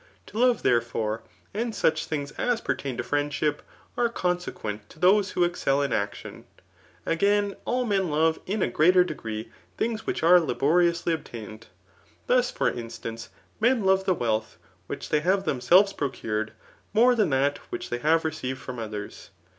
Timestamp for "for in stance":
12.49-13.29